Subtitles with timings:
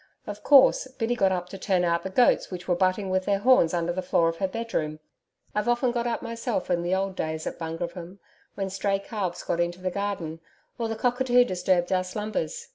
[0.25, 3.37] Of course, Biddy got up to turn out the goats which were butting with their
[3.37, 4.99] horns under the floor of her bedroom.
[5.53, 8.17] I've often got up myself in the old days at Bungroopim,
[8.55, 10.39] when stray calves got into the garden,
[10.79, 12.69] or the cockatoo disturbed our slumbers.